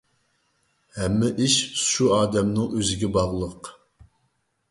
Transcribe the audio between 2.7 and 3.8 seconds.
ئۆزىگە باغلىق.